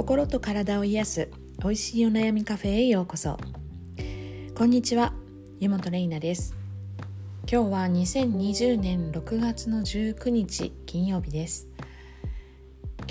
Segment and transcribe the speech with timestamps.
[0.00, 1.28] 心と体を癒す
[1.62, 3.36] 美味しいお悩みカフェへようこそ。
[4.54, 5.12] こんにちは
[5.58, 6.56] 湯本玲奈です。
[7.40, 11.68] 今日は2020年6月の19日金曜日です。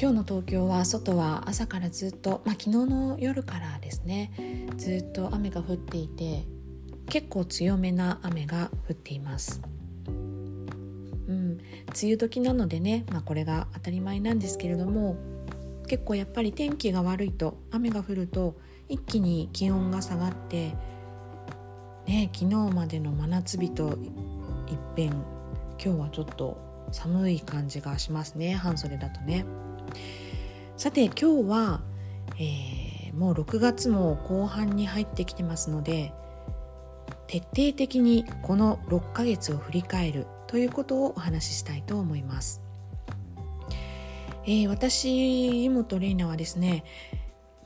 [0.02, 4.32] 今日の東京は外は朝からずっと、まあ、昨日の夜からですね
[4.78, 6.47] ずっと雨が降っていて
[7.06, 9.61] 結構強めな雨が降っています。
[10.07, 11.60] うん、梅
[12.01, 15.18] 雨時なのでね、まあ、これが当たり前なんですけれども
[15.89, 18.56] 結構やっぱり天気が悪いと雨が降ると
[18.88, 20.75] 一気に気温が下がって
[22.06, 23.97] ね昨日までの真夏日と
[24.68, 25.07] 一変
[25.83, 26.57] 今日はちょっと
[26.92, 29.46] 寒い感じがしますね半袖だとね。
[30.78, 31.82] さて今日は、
[32.39, 36.14] えー、もう6月も後半に入ってきてますので
[37.28, 42.69] 徹底的にこの6ヶ月を振り返るということをお話ししたいと思います。
[44.50, 46.83] えー、私井本玲奈はですね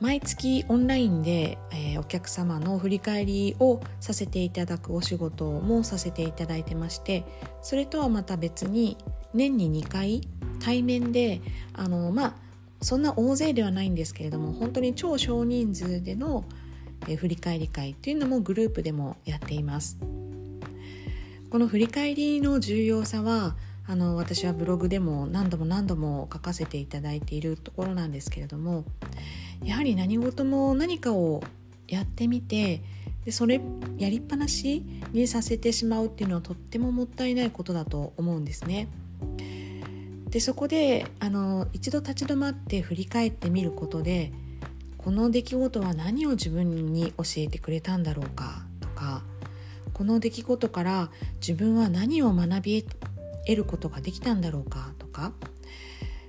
[0.02, 7.24] 毎月オンラインで、えー、お客様の振り返りをさせていただくお仕事もさせていただいてまして
[7.62, 8.98] それとはまた別に
[9.34, 10.28] 年に2回
[10.60, 11.40] 対面で
[11.72, 12.34] あのまあ
[12.82, 16.44] そんな大勢ではないんですけれども本当に超少人数での、
[17.08, 19.98] えー、振り返り会というのもグループでもやっています。
[21.50, 28.86] この振り返りの重要さはあの私はブログでも何度も何度も書かせていただいているところなんですけれども
[29.64, 31.44] やはり何事も何かを
[31.88, 32.82] やってみて
[33.26, 33.62] でそれ
[33.98, 38.88] やりっぱなしにさせてしまうっていうのはとってももったいないことだと思うんですね。
[40.30, 44.32] でそこであの一度立ち止まって振り返ってみることで
[44.98, 49.22] この出来事は何を自分に教えてくれたんだろうかとか
[49.94, 52.86] この出来事から自分は何を学び
[53.46, 55.34] 得ることができたんだろうかとか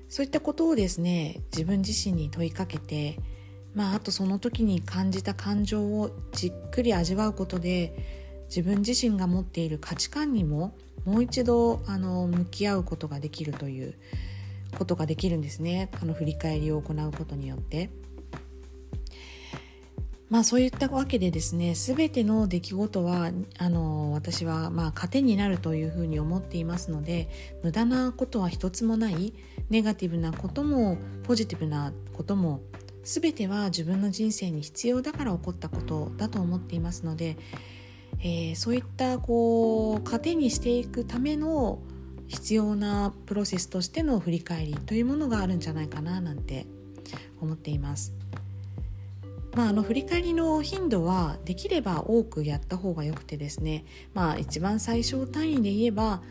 [0.09, 3.19] そういったことをですね自分自身に問いかけて
[3.75, 13.95] まああとその時に感じた感情をじっくり味わうことで自分自身が持っている価値観にももう一度あの向き合うことができるという
[14.79, 17.91] ことができるんですねあの振り返りを行うことによって。
[20.31, 27.29] まあそういったわけでですね全ての出来事はあの私はまあ糧になるというふうに思っていますので
[27.63, 29.35] 無駄なことは一つもない
[29.71, 32.63] ネガティブなこともポジティブなことも
[33.05, 37.37] 全ては自分の人生に必要だから起こったことだと思っていますので、
[38.21, 41.81] えー、そういったこう糧にしていくための
[42.29, 46.67] 必要なプロセスとしての振り返りというものがあるんじゃないかななんて
[47.41, 48.15] 思っています。
[49.55, 56.23] まあ、あの振り返りの頻度はできれば多くやった方がよくてですね、まあ、一番最小単位で言えば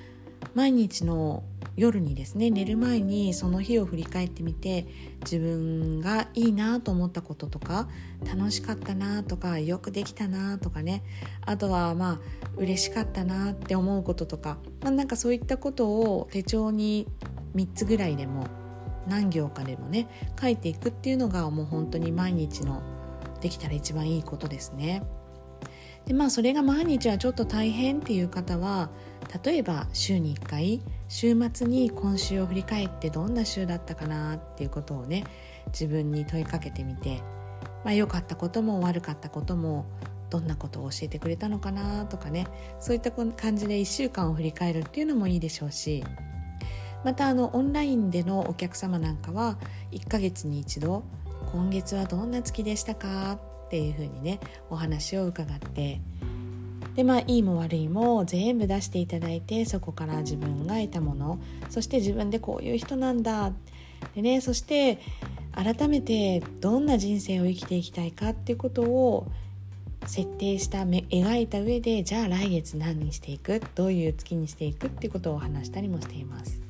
[0.56, 1.44] 毎日の
[1.76, 4.86] 夜にですね寝る前にその日を振り返ってみて
[5.22, 7.88] 自分がいいなと思ったこととか
[8.26, 11.02] 楽しかったなとかよくできたなとかね
[11.46, 12.20] あとはまあ
[12.58, 17.08] 嬉しかったなって思うこととか、まあ、なんかそういったことを手帳に
[17.56, 18.46] 3つぐらいでも
[19.08, 20.08] 何行かでもね
[20.40, 22.84] 書いていくっていうのがもう本当に毎日の
[23.44, 25.04] できたら一番いいことですね。
[26.06, 28.90] でまあそれが毎日はちょっと大変っていう方は
[29.44, 35.24] 例えば週に1回週末に今週を振り返ってどんな週だったかなっていうことをね
[35.68, 37.22] 自分に問いかけてみて、
[37.86, 39.86] まあ、良かったことも悪かったことも
[40.30, 42.48] どんなことを教えてくれたのかなとかね
[42.80, 46.04] そういった感じで1週間を振り返るっていうのもいいでしょうし
[47.06, 49.58] またあのオンラインでのお客様なんかは
[49.92, 51.04] 1ヶ月に一度
[51.52, 53.34] 今月はどんな月でしたか？
[53.34, 54.40] っていうふうにね
[54.70, 56.02] お話を伺って。
[56.96, 61.40] でまあいいも悪いも全部出していただいてそこから自分が得たもの
[61.72, 63.52] そして自分でこういう人なんだ。
[64.14, 65.00] でねそして
[65.54, 69.28] 改めてどんな人生を生きていきたいかっていうことを
[70.06, 73.60] 設定した描いた上でじゃあ来月何にしていく？
[73.74, 74.88] どういう月にしていく？
[74.88, 76.62] っていうことを話したりもしています。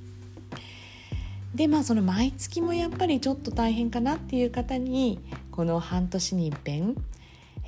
[1.55, 5.19] でまあその毎月もやっぱりちょっと大変かなっていう方に
[5.51, 6.95] この半年に一遍、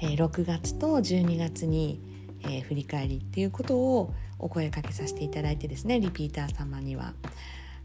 [0.02, 2.00] えー、6月と12月に、
[2.44, 7.14] えー、振り返りっていうことをお声かけさせていただいてですねリピーター様には。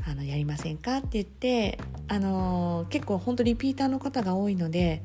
[0.07, 5.03] あのやりませんかって言って、あのー、結構本当リピーターの方が多いので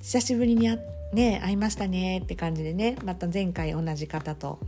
[0.00, 0.68] 久しぶりに
[1.12, 4.60] ね、会いましたねって感じでねまた前回同じ方と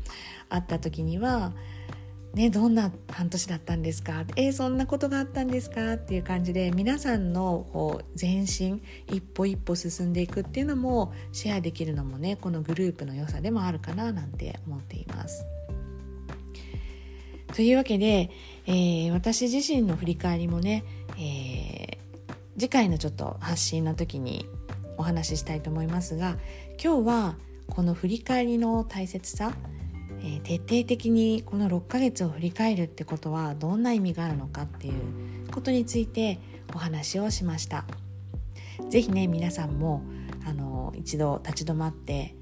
[0.48, 1.52] 会った時には
[2.34, 4.24] ね、どんな半年だったんですか？
[4.36, 5.94] えー、そんなことがあったんですか？
[5.94, 15.44] っていう感じで皆さんのこう前進一歩一歩進んでいくっていうのもシェアできるのもねこのグループの良さでもあるかななんて思っています。
[17.52, 18.30] というわけで、
[18.66, 20.84] えー、私自身の振り返りもね、
[21.18, 24.46] えー、次回のちょっと発信の時に
[24.96, 26.36] お話ししたいと思いますが
[26.82, 27.36] 今日は
[27.68, 29.52] この振り返りの大切さ、
[30.22, 36.38] えー、徹底的にこの6ヶ月を振り返るってことはどんな意味があるのかっていうことについて
[36.74, 37.84] お話をしました。
[38.88, 40.02] ぜひね皆さんも
[40.46, 42.34] あの一度立ち止まって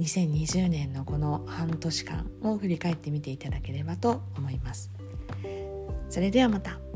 [0.00, 4.90] 2020年のこの半年間を振り返ってみていただければと思います。
[6.08, 6.89] それではまた。